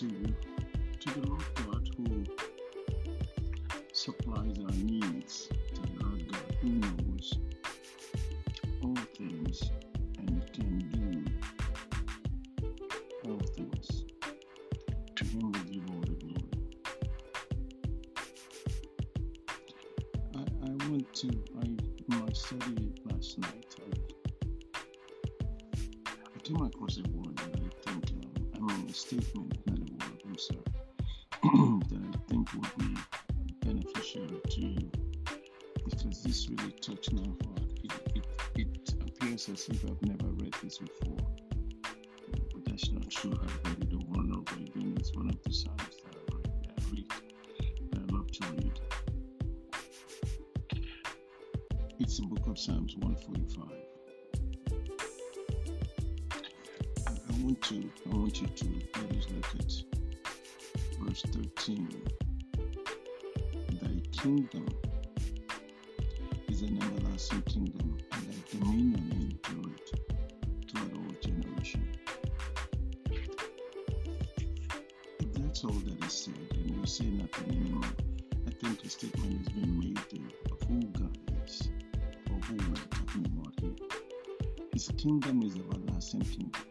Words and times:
to 0.00 0.08
to 0.98 1.20
the 1.20 1.26
Lord 1.28 1.44
God 1.56 1.86
who 1.94 2.24
supplies 3.92 4.58
our 4.64 4.74
needs, 4.76 5.48
to 5.74 5.82
the 5.82 6.02
Lord 6.02 6.32
God 6.32 6.56
who 6.62 6.68
knows 6.70 7.38
all 8.82 8.96
things 9.18 9.70
and 10.16 10.52
can 10.54 10.78
do 10.88 11.24
all 13.30 13.38
things. 13.54 14.06
To 15.16 15.24
Him 15.26 15.52
we 15.52 15.60
give 15.70 15.90
all 15.90 16.00
the 16.00 16.12
glory. 16.12 16.50
I, 20.34 20.44
I 20.66 20.90
went 20.90 21.12
to 21.12 21.28
I 21.60 22.16
my 22.16 22.32
study 22.32 22.90
last 23.04 23.38
night. 23.38 23.76
I, 23.82 23.84
I 26.06 26.38
came 26.42 26.62
across 26.62 26.96
a 26.96 27.02
word 27.10 27.36
that 27.36 27.60
I 27.60 27.90
think 27.90 28.10
um, 28.12 28.30
I 28.54 28.58
mean 28.72 28.88
a 28.88 28.94
statement, 28.94 29.58
that 31.42 32.02
I 32.14 32.18
think 32.28 32.48
would 32.54 32.76
be 32.78 32.96
beneficial 33.66 34.26
to 34.26 34.60
you 34.60 34.90
because 35.84 36.22
this 36.22 36.48
really 36.48 36.72
touched 36.72 37.12
my 37.12 37.20
heart. 37.20 37.62
It, 37.84 37.92
it, 38.14 38.24
it 38.56 38.94
appears 39.02 39.48
as 39.50 39.68
if 39.68 39.84
I've 39.84 40.00
never 40.02 40.30
read 40.32 40.54
this 40.62 40.78
before, 40.78 41.18
but 42.52 42.64
that's 42.64 42.90
not 42.90 43.10
true. 43.10 43.38
I've 43.42 43.60
read 43.64 43.88
it 43.88 43.94
over 43.94 44.20
and 44.20 44.32
over 44.34 44.54
again. 44.56 44.96
It's 44.98 45.14
one 45.14 45.28
of 45.28 45.42
the 45.42 45.52
Psalms 45.52 45.96
that 46.04 46.16
I 46.16 46.34
read. 46.34 46.48
That 46.64 46.78
I 46.78 46.90
read. 46.90 47.12
That 47.90 48.00
I 48.00 48.16
love 48.16 48.30
to 48.32 48.46
read. 48.52 48.80
It's 51.98 52.18
the 52.18 52.26
book 52.26 52.46
of 52.46 52.58
Psalms 52.58 52.96
145. 52.96 53.66
I, 57.06 57.42
want 57.42 57.62
to 57.62 57.90
I 58.10 58.16
want 58.16 58.40
you 58.40 58.46
to 58.46 58.64
let 58.64 59.30
look 59.32 59.54
at 59.58 59.99
verse 61.00 61.22
13. 61.22 61.88
Thy 63.80 64.00
kingdom 64.12 64.66
is 66.48 66.62
an 66.62 66.78
everlasting 66.82 67.42
kingdom, 67.42 67.98
and 68.12 68.22
thy 68.28 68.58
dominion 68.58 69.38
endureth 69.44 69.92
throughout 70.68 70.92
all 70.94 71.14
generation. 71.22 71.96
If 75.18 75.32
that's 75.34 75.64
all 75.64 75.70
that 75.70 76.04
is 76.04 76.12
said, 76.12 76.34
and 76.52 76.76
you 76.76 76.86
say 76.86 77.06
nothing 77.06 77.50
anymore, 77.50 77.90
I 78.46 78.50
think 78.50 78.84
a 78.84 78.88
statement 78.90 79.38
has 79.38 79.48
been 79.48 79.80
made 79.80 79.98
there 80.10 80.52
of 80.52 80.60
who 80.68 80.80
God 80.98 81.16
is, 81.46 81.70
or 82.30 82.38
who 82.40 82.56
we're 82.56 82.74
talking 82.90 83.26
about 83.26 83.54
here. 83.60 83.76
His 84.72 84.88
kingdom 84.98 85.42
is 85.42 85.56
everlasting 85.56 86.20
kingdom. 86.20 86.62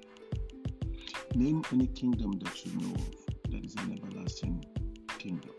Name 1.36 1.64
any 1.74 1.88
kingdom 1.88 2.40
that 2.40 2.66
you 2.66 2.72
know 2.80 2.96
of 2.96 3.29
is 3.70 3.76
an 3.84 4.00
everlasting 4.02 4.66
kingdom. 5.20 5.54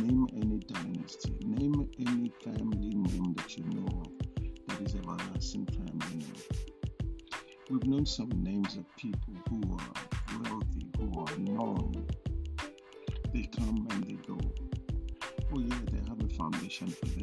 Name 0.00 0.26
any 0.34 0.58
dynasty. 0.60 1.34
Name 1.44 1.86
any 1.98 2.32
family 2.42 2.94
name 2.94 3.34
that 3.34 3.58
you 3.58 3.64
know 3.64 3.86
of 4.00 4.08
that 4.68 4.80
is 4.80 4.94
everlasting 4.94 5.66
family 5.66 6.16
name. 6.16 6.42
We've 7.68 7.84
known 7.84 8.06
some 8.06 8.30
names 8.42 8.76
of 8.76 8.84
people 8.96 9.34
who 9.50 9.60
are 9.76 10.40
wealthy, 10.42 10.88
who 10.98 11.20
are 11.20 11.38
known. 11.38 12.06
They 13.34 13.42
come 13.54 13.86
and 13.90 14.04
they 14.04 14.14
go. 14.26 14.38
Oh 15.54 15.60
yeah, 15.60 15.78
they 15.90 16.08
have 16.08 16.22
a 16.24 16.28
foundation 16.28 16.88
for 16.88 17.06
them, 17.18 17.21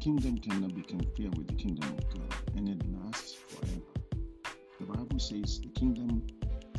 kingdom 0.00 0.38
cannot 0.38 0.74
be 0.74 0.80
compared 0.80 1.36
with 1.36 1.46
the 1.46 1.54
kingdom 1.54 1.86
of 1.90 2.08
God, 2.08 2.34
and 2.56 2.68
it 2.70 2.80
lasts 2.90 3.34
forever. 3.34 3.82
The 4.78 4.86
Bible 4.86 5.18
says 5.18 5.60
the 5.60 5.68
kingdom, 5.68 6.26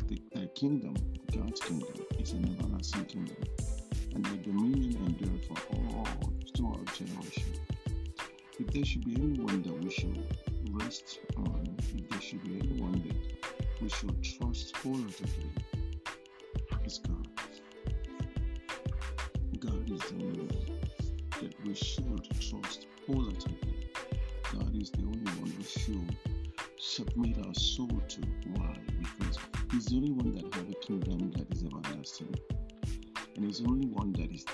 the, 0.08 0.20
the 0.34 0.46
kingdom, 0.48 0.96
God's 1.32 1.60
kingdom, 1.60 1.94
is 2.18 2.32
an 2.32 2.56
everlasting 2.58 3.04
kingdom, 3.04 3.36
and 4.12 4.24
the 4.26 4.36
dominion 4.38 4.96
endure 5.06 5.38
for 5.46 5.56
all 5.76 6.08
throughout 6.56 6.92
generation. 6.94 7.54
If 8.58 8.66
there 8.72 8.84
should 8.84 9.04
be 9.04 9.14
anyone 9.14 9.62
that 9.62 9.84
we 9.84 9.90
should 9.90 10.18
rest 10.72 11.20
on, 11.36 11.76
if 11.78 12.08
there 12.08 12.20
should 12.20 12.42
be 12.42 12.58
anyone 12.58 13.04
that 13.06 13.80
we 13.80 13.88
should 13.88 14.20
trust 14.24 14.76
wholeheartedly, 14.78 15.50
it's. 16.84 16.98
God 16.98 17.21
to. 28.14 28.20
Why? 28.54 28.76
Because 28.98 29.38
He's 29.70 29.86
the 29.86 29.96
only 29.96 30.12
one 30.12 30.32
that 30.34 30.54
has 30.54 30.68
a 30.70 30.74
kingdom 30.86 31.30
that 31.32 31.50
is 31.50 31.64
everlasting, 31.64 32.34
and 33.36 33.44
He's 33.44 33.60
the 33.60 33.68
only 33.68 33.86
one 33.86 34.12
that 34.12 34.30
is 34.30 34.44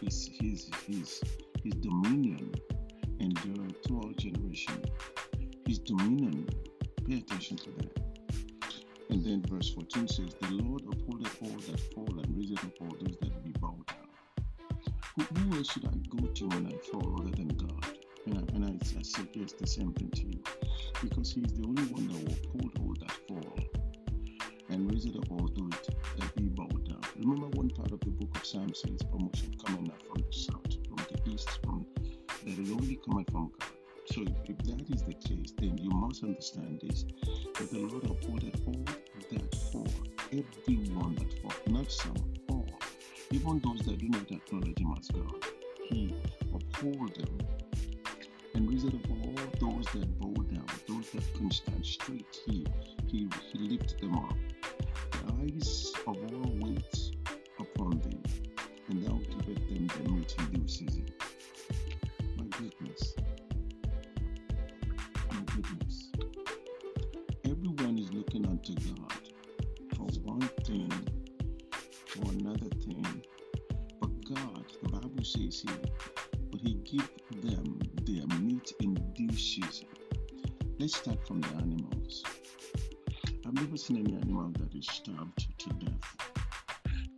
His 0.00 0.28
His 0.40 0.70
His 0.86 1.22
His 1.62 1.74
dominion 1.74 2.52
endure 3.20 3.68
through 3.84 4.00
all 4.00 4.12
generation. 4.18 4.82
His 5.66 5.78
dominion. 5.78 6.48
Pay 7.06 7.18
attention 7.18 7.56
to 7.58 7.70
that. 7.78 8.02
And 9.10 9.24
then 9.24 9.44
verse 9.48 9.70
14 9.70 10.08
says, 10.08 10.34
The 10.40 10.50
Lord 10.50 10.82
upholdeth 10.82 11.40
all 11.40 11.56
that 11.70 11.80
fall 11.94 12.18
and 12.18 12.36
raiseth 12.36 12.64
up 12.64 12.72
all 12.80 12.96
those 13.00 13.16
that 13.20 13.44
be 13.44 13.52
bowed 13.60 13.86
down. 13.86 14.08
Who, 15.14 15.22
who 15.22 15.56
else 15.56 15.70
should 15.70 15.86
I 15.86 15.92
go 16.08 16.26
to 16.26 16.48
when 16.48 16.66
I 16.66 16.76
fall 16.90 17.20
other 17.20 17.30
than 17.30 17.48
God? 17.48 17.95
And 18.26 18.50
and 18.54 18.64
I, 18.64 18.98
I 18.98 19.02
suggest 19.02 19.58
the 19.58 19.66
same 19.66 19.92
thing 19.92 20.10
to 20.10 20.22
you. 20.22 20.42
Because 21.02 21.32
He 21.32 21.40
is 21.42 21.52
the 21.54 21.64
only 21.64 21.84
one 21.84 22.08
that 22.08 22.24
will 22.24 22.32
uphold 22.32 22.72
all 22.80 22.94
that 23.00 23.12
fall 23.28 23.58
and 24.68 24.90
raise 24.90 25.04
it 25.06 25.16
up 25.16 25.30
all 25.30 25.48
those 25.54 25.90
that 26.18 26.34
be 26.34 26.44
bowed 26.48 26.88
down. 26.88 27.00
Remember 27.18 27.46
one 27.56 27.70
part 27.70 27.92
of 27.92 28.00
the 28.00 28.10
book 28.10 28.36
of 28.36 28.44
Psalms 28.44 28.82
says 28.82 29.02
promotion 29.10 29.54
coming 29.64 29.90
up 29.90 30.02
from 30.06 30.22
the 30.22 30.32
south, 30.32 30.74
from 30.88 30.96
the 30.96 31.32
east, 31.32 31.48
from 31.62 31.86
that 32.44 32.58
it 32.58 32.72
only 32.72 32.98
coming 33.08 33.24
from 33.26 33.50
God. 33.58 33.70
So 34.06 34.22
if 34.44 34.58
that 34.58 34.84
is 34.92 35.02
the 35.02 35.14
case, 35.14 35.52
then 35.58 35.78
you 35.78 35.90
must 35.90 36.22
understand 36.22 36.80
this 36.82 37.04
that 37.58 37.70
the 37.70 37.78
Lord 37.78 38.04
upholded 38.04 38.60
all 38.66 38.84
that 39.32 39.54
fall, 39.72 39.88
everyone 40.32 41.14
that 41.16 41.32
fall, 41.40 41.52
not 41.66 41.90
some, 41.90 42.16
all, 42.48 42.68
even 43.30 43.60
those 43.60 43.80
that 43.86 43.98
do 43.98 44.08
not 44.08 44.30
acknowledge 44.30 44.78
Him 44.78 44.94
as 44.98 45.08
God. 45.08 45.44
He 45.88 46.14
uphold 46.54 47.14
them 47.14 47.38
and 48.56 48.70
raised 48.70 48.86
up 48.86 48.94
all 49.10 49.34
those 49.60 49.84
that 49.92 50.18
bow 50.18 50.32
down, 50.44 50.66
those 50.88 51.10
that 51.10 51.34
can 51.34 51.50
stand 51.50 51.84
straight. 51.84 52.38
He 52.46 52.66
He 53.06 53.28
He 53.52 53.58
lifted 53.58 54.00
them 54.00 54.16
up. 54.16 54.34
The 55.12 55.34
eyes 55.42 55.92
of 56.06 56.16
all 56.16 56.56
wait 56.60 56.96
upon 57.60 58.00
thee, 58.00 58.18
and 58.88 59.04
thou 59.04 59.18
givest 59.28 59.68
them 59.68 59.86
the 59.88 60.10
meat 60.10 60.34
in 60.38 60.46
due 60.52 60.68
season. 60.68 61.06
My 62.38 62.44
goodness. 62.44 63.14
My 65.30 65.42
goodness. 65.54 66.10
Everyone 67.44 67.98
is 67.98 68.10
looking 68.10 68.46
unto 68.46 68.74
God 68.74 69.12
for 69.96 70.06
one 70.22 70.48
thing, 70.64 70.90
for 72.06 72.30
another 72.32 72.70
thing. 72.84 73.22
But 74.00 74.34
God, 74.34 74.64
the 74.82 74.88
Bible 74.88 75.24
says 75.24 75.60
here, 75.60 75.95
Let's 80.86 80.98
start 80.98 81.26
from 81.26 81.40
the 81.40 81.48
animals. 81.48 82.22
I've 83.44 83.54
never 83.54 83.76
seen 83.76 84.06
any 84.06 84.14
animal 84.14 84.52
that 84.52 84.72
is 84.72 84.86
starved 84.86 85.58
to 85.58 85.68
death. 85.84 86.16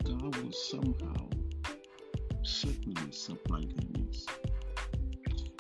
God 0.05 0.35
will 0.37 0.53
somehow 0.53 1.29
certainly 2.41 3.13
supply 3.13 3.61
their 3.61 3.91
needs, 3.91 4.27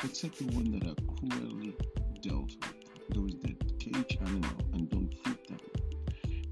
except 0.02 0.38
the 0.38 0.46
one 0.56 0.70
that 0.70 0.88
are 0.88 0.96
cruelly 1.18 1.76
dealt 2.22 2.56
with, 2.62 3.10
those 3.10 3.34
that 3.42 3.78
cage 3.78 4.16
animal 4.22 4.56
and 4.72 4.88
don't 4.88 5.14
feed 5.22 5.46
them. 5.46 5.60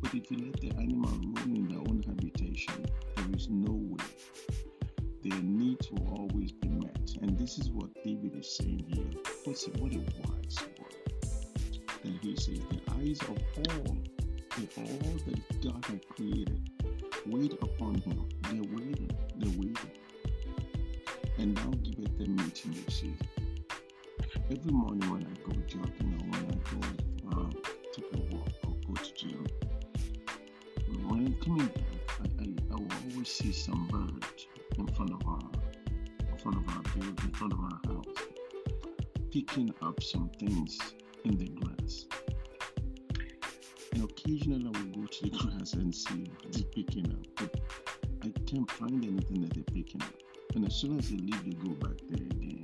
But 0.02 0.12
if 0.12 0.30
you 0.30 0.36
let 0.44 0.60
the 0.60 0.72
animal 0.72 1.10
roam 1.10 1.56
in 1.56 1.68
their 1.68 1.78
own 1.78 2.02
habitation, 2.06 2.84
there 3.16 3.34
is 3.34 3.48
no 3.48 3.72
way. 3.72 4.04
Their 5.22 5.40
needs 5.40 5.90
will 5.90 6.06
always 6.18 6.52
be 6.52 6.68
met. 6.68 7.12
And 7.22 7.38
this 7.38 7.56
is 7.56 7.70
what 7.70 7.94
David 8.04 8.36
is 8.36 8.58
saying 8.58 8.84
here. 8.92 9.22
What's 9.44 9.66
it? 9.66 9.80
What 9.80 9.94
a 9.94 10.00
wise 10.20 10.58
Then 12.06 12.20
he 12.22 12.36
says, 12.36 12.60
The 12.70 12.80
eyes 12.92 13.20
of 13.22 13.30
all, 13.30 13.96
the 14.56 14.68
all 14.76 15.18
that 15.26 15.60
God 15.60 15.84
had 15.86 16.08
created, 16.08 16.70
wait 17.26 17.52
upon 17.54 17.96
him. 17.96 18.28
They're 18.42 18.62
waiting. 18.62 19.10
They're 19.36 19.58
waiting. 19.58 19.90
And 21.38 21.54
now 21.56 21.70
giveth 21.82 22.16
them 22.16 22.36
meat 22.36 22.62
in. 22.64 23.18
Every 24.52 24.70
morning 24.70 25.10
when 25.10 25.24
I 25.24 25.50
go 25.50 25.60
jogging 25.66 26.14
or 26.14 26.26
when 26.30 26.44
I 26.44 26.58
go 26.70 27.40
uh, 27.40 27.50
take 27.92 28.06
a 28.14 28.36
walk 28.36 28.52
or 28.64 28.76
go 28.86 28.94
to 28.94 29.14
gym, 29.14 29.44
when 31.08 31.26
I'm 31.26 31.34
coming 31.42 31.66
back, 31.66 31.82
I, 32.20 32.44
I, 32.44 32.54
I 32.70 32.74
will 32.76 32.88
always 33.10 33.28
see 33.28 33.50
some 33.50 33.88
bird 33.88 34.24
in 34.78 34.86
front 34.94 35.10
of 35.10 35.26
our 35.26 35.40
in 36.20 36.38
front 36.38 36.56
of 36.56 36.68
our 36.68 36.82
building, 36.82 37.18
in 37.24 37.32
front 37.32 37.52
of 37.52 37.58
our 37.58 37.80
house, 37.84 38.06
picking 39.32 39.74
up 39.82 40.00
some 40.00 40.30
things 40.38 40.78
in 41.26 41.36
the 41.38 41.48
grass. 41.48 42.06
And 43.92 44.04
occasionally 44.04 44.66
I 44.66 44.78
will 44.78 45.02
go 45.02 45.06
to 45.06 45.24
the 45.24 45.30
grass 45.38 45.72
and 45.74 45.94
see 45.94 46.30
they're 46.52 46.62
picking 46.64 47.10
up, 47.10 47.26
but 47.36 47.60
I 48.22 48.32
can't 48.46 48.70
find 48.70 49.04
anything 49.04 49.42
that 49.42 49.54
they're 49.54 49.64
picking 49.64 50.02
up. 50.02 50.14
And 50.54 50.66
as 50.66 50.74
soon 50.74 50.98
as 50.98 51.10
they 51.10 51.16
leave, 51.16 51.44
they 51.44 51.50
go 51.50 51.74
back 51.74 51.96
there 52.08 52.26
again. 52.26 52.62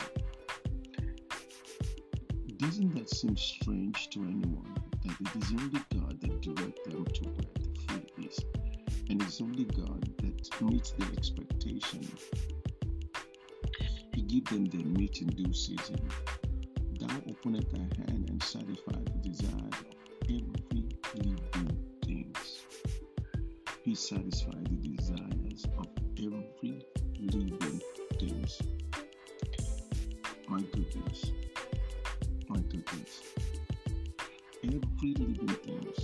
Doesn't 2.56 2.94
that 2.94 3.10
seem 3.10 3.36
strange 3.36 4.08
to 4.10 4.20
anyone 4.20 4.74
that 5.04 5.16
it 5.20 5.42
is 5.42 5.50
only 5.50 5.80
God 5.92 6.20
that 6.20 6.40
directs 6.40 6.80
them 6.86 7.04
to 7.04 7.24
where 7.24 7.54
the 7.54 7.80
food 7.88 8.10
is? 8.24 8.38
And 9.10 9.20
it's 9.22 9.40
only 9.40 9.64
God 9.64 10.08
that 10.18 10.62
meets 10.62 10.92
their 10.92 11.08
expectation. 11.12 12.06
He 14.14 14.22
gives 14.22 14.50
them 14.50 14.66
their 14.66 14.86
meat 14.86 15.20
in 15.20 15.28
due 15.28 15.52
season. 15.52 16.00
Thou 17.02 17.16
openeth 17.30 17.68
thy 17.72 17.80
hand 17.80 18.30
and 18.30 18.40
satisfy 18.40 18.92
the 18.92 19.28
desire 19.28 19.50
of 19.72 19.86
every 20.22 20.86
living 21.16 21.76
thing. 22.04 22.32
He 23.82 23.96
satisfies 23.96 24.62
the 24.70 24.88
desires 24.88 25.66
of 25.78 25.86
every 26.16 26.86
living 27.18 27.80
things. 28.20 28.62
My 30.46 30.60
goodness. 30.60 31.32
My 32.48 32.60
goodness. 32.60 33.22
Every 34.62 35.14
living 35.14 35.48
thing. 35.48 35.94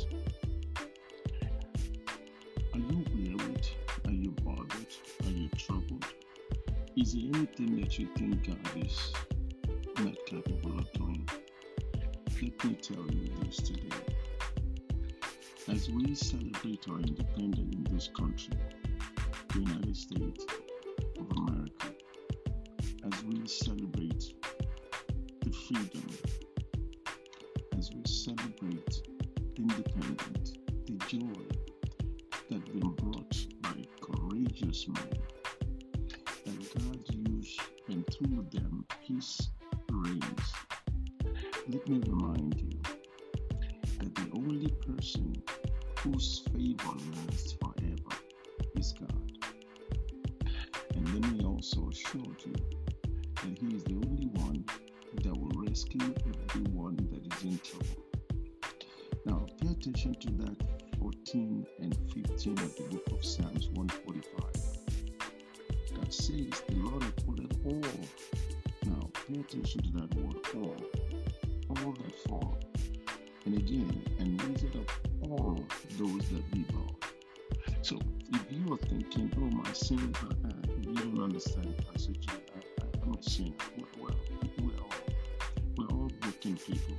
Are 2.75 2.79
you 2.81 3.05
wearied? 3.15 3.69
Are 4.05 4.11
you 4.11 4.31
bothered? 4.43 4.93
Are 5.25 5.31
you 5.31 5.49
troubled? 5.51 6.07
Is 6.97 7.13
there 7.13 7.23
anything 7.35 7.81
that 7.81 7.97
you 8.01 8.09
think 8.17 8.49
God 8.49 8.85
is 8.85 9.13
not 10.01 10.15
capable 10.27 10.79
of 10.79 10.93
doing? 10.93 11.29
Let 12.41 12.65
me 12.65 12.75
tell 12.75 13.05
you 13.11 13.33
this 13.43 13.57
today. 13.57 13.97
As 15.67 15.91
we 15.91 16.15
celebrate 16.15 16.87
our 16.89 17.01
independence 17.01 17.75
in 17.75 17.85
this 17.91 18.09
country, 18.17 18.55
the 19.53 19.61
United 19.61 19.97
States 19.97 20.47
of 21.19 21.37
America, 21.37 21.93
as 23.11 23.25
we 23.25 23.45
celebrate 23.49 24.35
the 25.41 25.51
freedom, 25.51 26.09
as 27.77 27.91
we 27.93 28.03
celebrate 28.05 29.03
independence, 29.57 30.53
the 30.87 30.97
joy 31.09 31.43
that 32.51 32.65
been 32.73 32.93
brought 32.93 33.37
by 33.63 33.85
courageous 34.01 34.87
men, 34.87 35.11
that 36.47 36.79
God 36.79 37.01
used 37.29 37.61
and 37.89 38.07
through 38.07 38.47
them 38.53 38.87
peace 39.05 39.51
Let 39.99 41.89
me 41.89 42.01
remind 42.07 42.55
you 42.61 42.81
that 43.99 44.15
the 44.15 44.31
only 44.37 44.71
person 44.87 45.43
whose 45.99 46.45
favor 46.53 46.97
lasts 47.27 47.55
forever 47.55 48.15
is 48.77 48.93
God. 48.93 49.23
And 50.95 51.15
let 51.15 51.33
me 51.33 51.45
also 51.45 51.89
assure 51.89 52.37
you 52.47 52.55
that 53.35 53.59
He 53.59 53.75
is 53.75 53.83
the 53.85 53.95
only 53.95 54.29
one 54.35 54.65
that 55.25 55.37
will 55.37 55.63
rescue 55.67 56.15
everyone 56.49 56.97
that 57.11 57.35
is 57.35 57.43
in 57.43 57.59
trouble. 57.59 58.05
Now, 59.27 59.47
pay 59.61 59.73
attention 59.73 60.15
to 60.15 60.31
that 60.45 60.63
14 61.01 61.67
and 61.81 61.97
15 62.15 62.53
of 62.53 62.77
the 62.77 62.83
book 62.85 63.07
of 63.11 63.25
Psalms 63.25 63.69
145 63.71 64.69
that 66.01 66.15
says, 66.15 66.63
The 66.69 66.75
Lord 66.77 67.03
upholdeth 67.03 67.67
all. 67.67 68.48
Pay 69.29 69.41
attention 69.41 69.83
to 69.83 69.91
that 69.93 70.15
word 70.15 70.37
all. 70.57 70.77
All 71.85 71.93
that 71.93 72.19
fall. 72.27 72.59
And 73.45 73.59
again, 73.59 74.03
and 74.19 74.43
raise 74.43 74.63
it 74.65 74.75
up 74.75 74.91
all 75.29 75.59
those 75.99 76.29
that 76.31 76.51
be 76.51 76.65
bowed. 76.73 76.97
So, 77.83 77.99
if 78.33 78.45
you 78.51 78.73
are 78.73 78.79
thinking, 78.79 79.31
oh, 79.37 79.51
my 79.55 79.71
sin, 79.75 80.15
uh, 80.23 80.29
uh, 80.49 80.53
you 80.81 80.95
don't 80.95 81.23
understand, 81.23 81.75
Pastor 81.93 82.13
G, 82.13 82.29
I, 82.31 82.83
I, 82.83 82.87
I'm 83.03 83.15
a 83.15 83.23
sinner. 83.23 83.53
Well, 84.01 84.13
we're 84.63 84.81
all, 84.81 84.91
we're 85.77 85.87
all 85.89 86.11
broken 86.21 86.57
people. 86.57 86.97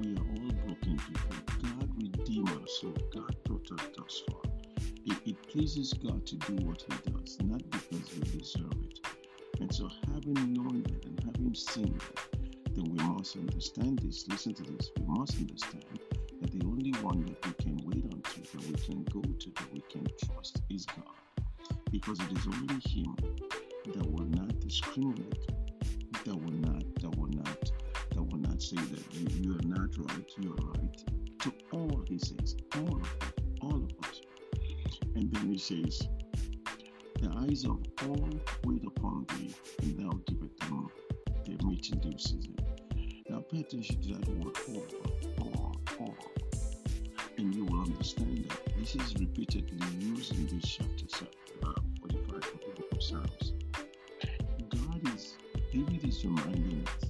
We 0.00 0.16
are 0.16 0.20
all 0.20 0.52
broken 0.66 0.96
people. 0.98 1.36
God 1.62 1.90
redeemed 2.02 2.50
us, 2.64 2.78
so 2.80 2.92
God 3.14 3.36
brought 3.44 3.70
us 4.04 4.22
far. 4.28 4.42
It, 5.04 5.16
it 5.24 5.48
pleases 5.48 5.92
God 5.92 6.26
to 6.26 6.34
do 6.36 6.66
what 6.66 6.82
He 6.82 7.10
does, 7.12 7.38
not 7.44 7.62
because 7.70 8.12
we 8.16 8.38
deserve 8.38 8.72
it. 8.72 8.85
And 9.60 9.74
so, 9.74 9.88
having 10.12 10.52
known 10.52 10.82
that 10.82 11.04
and 11.06 11.18
having 11.24 11.54
seen 11.54 11.98
that, 11.98 12.74
then 12.74 12.84
we 12.84 12.98
must 13.04 13.36
understand 13.36 14.00
this. 14.00 14.28
Listen 14.28 14.52
to 14.54 14.62
this. 14.64 14.90
We 14.98 15.06
must 15.06 15.38
understand 15.38 15.84
that 16.42 16.52
the 16.52 16.66
only 16.66 16.92
one 17.00 17.24
that 17.24 17.46
we 17.46 17.52
can 17.64 17.80
wait 17.84 18.04
on 18.12 18.20
to, 18.20 18.40
that 18.40 18.66
we 18.66 18.74
can 18.74 19.04
go 19.04 19.22
to, 19.22 19.50
that 19.50 19.72
we 19.72 19.80
can 19.90 20.06
trust 20.24 20.60
is 20.68 20.84
God. 20.84 21.76
Because 21.90 22.20
it 22.20 22.32
is 22.32 22.46
only 22.46 22.80
Him 22.86 23.16
that 23.94 24.10
will 24.10 24.26
not 24.26 24.60
discriminate, 24.60 25.46
that 26.24 26.36
will 26.36 26.58
not, 26.60 26.84
that 27.00 27.16
will 27.16 27.28
not, 27.28 27.70
that 28.10 28.22
will 28.22 28.38
not 28.38 28.60
say 28.60 28.76
that 28.76 29.04
you, 29.14 29.26
you 29.40 29.52
are 29.54 29.66
not 29.66 29.96
right, 30.10 30.30
you 30.38 30.52
are 30.52 30.80
right. 30.80 31.04
To 31.40 31.52
all 31.72 32.04
He 32.08 32.18
says, 32.18 32.56
all 32.74 32.96
of 32.96 33.02
us, 33.02 33.32
all 33.62 33.76
of 33.76 33.90
us. 34.06 34.20
And 35.14 35.32
then 35.32 35.50
He 35.50 35.58
says, 35.58 36.06
The 37.18 37.32
eyes 37.38 37.64
of 37.64 37.78
all 38.06 38.28
wait 38.64 38.84
upon 38.86 39.26
thee, 39.30 39.54
and 39.80 39.98
thou 39.98 40.10
givest 40.26 40.58
them 40.60 40.90
their 41.46 41.56
meat 41.66 41.88
in 41.90 41.98
due 42.00 42.18
season. 42.18 42.56
Now 43.30 43.40
pay 43.50 43.60
attention 43.60 44.02
to 44.02 44.08
that 44.14 44.28
word 44.36 44.56
all, 45.40 45.46
all, 45.46 45.76
all. 45.98 46.16
And 47.38 47.54
you 47.54 47.64
will 47.64 47.80
understand 47.80 48.50
that 48.50 48.76
this 48.78 48.96
is 48.96 49.14
repeatedly 49.18 49.78
used 49.98 50.34
in 50.34 50.46
this 50.46 50.68
chapter 50.68 51.26
uh, 51.62 51.72
45 52.00 52.34
of 52.36 52.42
the 52.42 52.82
book 52.82 52.92
of 52.92 53.02
Psalms. 53.02 53.52
God 54.68 55.14
is, 55.14 55.36
David 55.72 56.04
is 56.06 56.22
reminding 56.24 56.86
us 56.86 57.08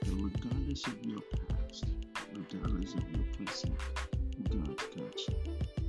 that 0.00 0.14
regardless 0.14 0.86
of 0.86 1.02
your 1.04 1.20
past, 1.48 1.86
regardless 2.34 2.94
of 2.94 3.10
your 3.10 3.24
present, 3.32 3.74
God's 4.50 4.84
got 4.94 5.28
you. 5.28 5.79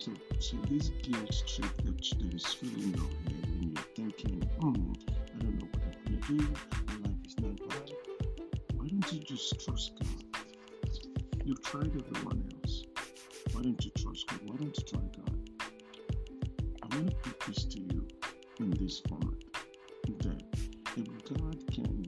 So, 0.00 0.12
so 0.38 0.56
this 0.70 0.88
guilt 1.02 1.42
trip 1.46 1.76
that, 1.84 2.18
that 2.20 2.34
is 2.34 2.46
filling 2.46 2.94
your 2.94 3.04
head 3.04 3.44
and 3.44 3.64
you're 3.64 3.84
thinking, 3.94 4.40
hmm, 4.58 4.92
I 5.12 5.44
don't 5.44 5.58
know 5.58 5.68
what 5.72 5.82
I'm 5.84 6.18
to 6.18 6.26
do, 6.26 6.36
my 6.86 6.94
life 7.06 7.26
is 7.26 7.38
not 7.38 7.60
right. 7.74 7.92
Why 8.76 8.86
don't 8.88 9.12
you 9.12 9.18
just 9.18 9.62
trust 9.62 9.92
God? 9.98 10.40
You've 11.44 11.62
tried 11.62 11.88
everyone 11.88 12.50
else. 12.64 12.84
Why 13.52 13.60
don't 13.60 13.84
you 13.84 13.90
trust 13.90 14.26
God? 14.28 14.40
Why 14.46 14.56
don't 14.56 14.74
you 14.74 14.84
try 14.84 15.00
God? 15.18 15.50
I 16.82 16.96
want 16.96 17.10
to 17.10 17.16
put 17.16 17.40
this 17.40 17.64
to 17.66 17.80
you 17.80 18.08
in 18.58 18.70
this 18.70 19.00
format 19.00 19.34
that 20.20 20.42
if 20.96 21.24
God 21.34 21.58
can 21.74 21.99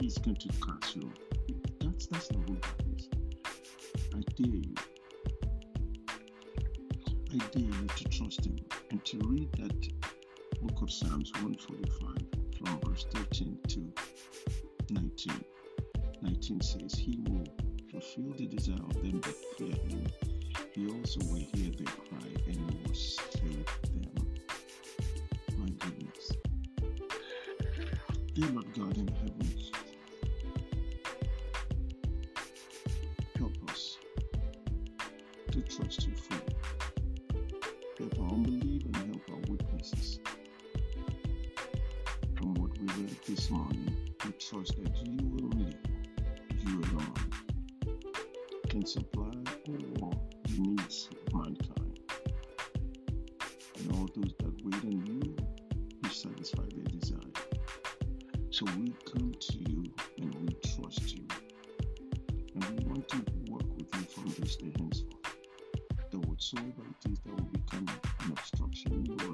He's 0.00 0.18
going 0.18 0.36
to 0.36 0.48
cast 0.48 0.96
you 0.96 1.02
off? 1.02 1.18
That's 1.80 2.06
that's 2.06 2.32
not 2.32 2.48
who 2.48 2.54
God 2.56 2.84
is. 2.96 3.08
I 4.12 4.20
dare 4.36 4.56
you. 4.56 4.74
I 7.32 7.38
dare 7.52 7.62
you 7.62 7.86
to 7.96 8.04
trust 8.04 8.44
Him 8.44 8.56
and 8.90 9.04
to 9.04 9.18
read 9.24 9.52
that 9.52 9.88
book 10.62 10.82
of 10.82 10.90
Psalms 10.90 11.32
145 11.34 12.16
from 12.58 12.80
verse 12.80 13.06
13 13.12 13.56
to 13.68 13.92
19. 14.90 15.44
19 16.22 16.60
says, 16.60 16.94
He 16.94 17.20
will 17.28 17.46
fulfill 17.90 18.32
the 18.36 18.46
desire 18.46 18.76
of 18.76 18.94
them 18.94 19.20
that 19.20 19.36
fear 19.56 19.68
Him. 19.68 20.06
He 20.74 20.88
also 20.90 21.20
will 21.26 21.46
hear 21.54 21.70
their 21.70 21.86
cry 21.86 22.28
and 22.48 22.70
will 22.84 22.94
save 22.94 23.64
them. 23.92 24.34
My 25.56 25.68
goodness. 25.78 26.32
Dear 28.34 28.48
Lord 28.48 28.74
God 28.74 28.96
in 28.98 29.06
heaven, 29.06 29.63
this 43.26 43.48
morning, 43.48 43.96
we 44.22 44.32
trust 44.32 44.76
that 44.82 44.94
you 45.06 45.28
will 45.28 45.44
only, 45.54 45.76
you 46.66 46.82
alone, 46.82 47.14
can 48.68 48.84
supply 48.84 49.30
all 50.02 50.28
the 50.44 50.58
needs 50.58 51.08
of 51.10 51.34
mankind. 51.34 52.00
And 53.78 53.92
all 53.92 54.08
those 54.14 54.34
that 54.40 54.54
wait 54.62 54.84
on 54.84 55.06
you, 55.06 55.36
you 56.02 56.10
satisfy 56.10 56.64
their 56.74 56.84
desire. 56.84 57.18
So 58.50 58.66
we 58.78 58.92
come 59.10 59.32
to 59.40 59.58
you 59.70 59.84
and 60.18 60.34
we 60.34 60.54
trust 60.76 61.16
you. 61.16 61.26
And 62.54 62.64
we 62.64 62.84
want 62.84 63.08
to 63.08 63.24
work 63.48 63.66
with 63.74 63.88
you 63.94 64.02
from 64.02 64.34
this 64.38 64.56
day 64.56 64.72
henceforth. 64.78 65.14
Would 66.12 66.28
whatsoever 66.28 66.82
it 66.90 67.10
is 67.10 67.20
that 67.20 67.32
will 67.32 67.44
become 67.44 67.86
an 68.20 68.32
obstruction, 68.32 69.06
you 69.06 69.16
remove 69.16 69.33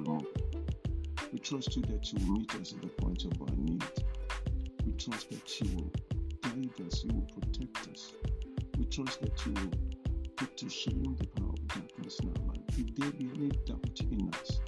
trust 1.41 1.75
you 1.75 1.81
that 1.83 2.13
you 2.13 2.25
will 2.27 2.39
meet 2.39 2.55
us 2.55 2.73
at 2.73 2.81
the 2.81 2.87
point 2.87 3.25
of 3.25 3.41
our 3.41 3.55
need. 3.55 3.83
We 4.85 4.91
trust 4.93 5.29
that 5.31 5.59
you 5.59 5.75
will 5.75 5.91
guide 6.41 6.87
us, 6.87 7.03
you 7.03 7.13
will 7.13 7.27
protect 7.41 7.89
us. 7.89 8.13
We 8.77 8.85
trust 8.85 9.21
that 9.21 9.45
you 9.45 9.53
will 9.53 9.71
put 10.35 10.55
to 10.57 10.69
shame 10.69 11.15
the 11.19 11.25
power 11.27 11.49
of 11.49 11.67
darkness 11.67 12.19
in 12.19 12.29
our 12.29 12.47
life. 12.47 12.77
If 12.77 12.95
there 12.95 13.11
be 13.11 13.31
any 13.35 13.49
doubt 13.65 13.99
in 14.11 14.29
us, 14.35 14.59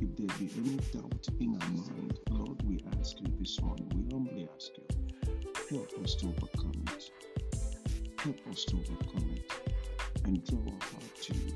if 0.00 0.16
there 0.16 0.36
be 0.38 0.50
any 0.58 0.76
doubt 0.92 1.28
in 1.40 1.58
our 1.60 1.68
mind, 1.70 2.18
Lord, 2.30 2.62
we 2.62 2.84
ask 3.00 3.20
you 3.20 3.26
this 3.40 3.60
morning, 3.60 3.90
we 3.96 4.12
humbly 4.12 4.48
ask 4.54 4.70
you, 4.76 5.76
help 5.76 6.04
us 6.04 6.14
to 6.16 6.28
overcome 6.28 6.84
it. 6.94 7.10
Help 8.20 8.38
us 8.50 8.64
to 8.66 8.76
overcome 8.76 9.34
it 9.34 9.52
and 10.24 10.44
draw 10.44 10.58
our 10.60 10.88
heart 10.88 11.16
to 11.22 11.34
you. 11.34 11.52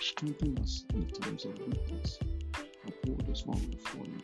Strengthen 0.00 0.58
us 0.58 0.84
in 0.94 1.00
the 1.00 1.12
times 1.12 1.44
of 1.44 1.58
weakness. 1.58 2.18
Us 3.06 3.46
when 3.46 3.56
we 3.70 3.76
fall 3.76 4.02
in. 4.02 4.20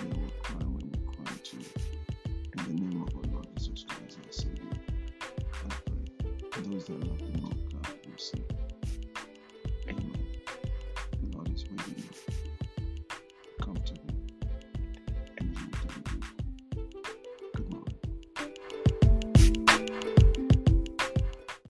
Hear 0.00 0.22
our 0.22 0.30
cry 0.42 0.64
when 0.64 0.90
we 0.90 0.98
cry 1.12 1.36
to 1.44 1.56
you. 1.56 1.64
In 2.24 2.64
the 2.64 2.82
name 2.82 3.02
of 3.02 3.14
our 3.14 3.32
Lord 3.32 3.46
Jesus 3.58 3.84
Christ, 3.86 4.18
our 4.24 4.32
Savior, 4.32 4.70
I 5.20 5.68
pray. 5.68 6.62
Those 6.62 6.86
that 6.86 7.04
love 7.06 7.33